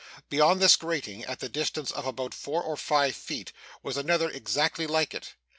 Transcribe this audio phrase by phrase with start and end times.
[0.31, 3.53] Beyond this grating, at the distance of about four or five feet,
[3.83, 5.35] was another exactly like it.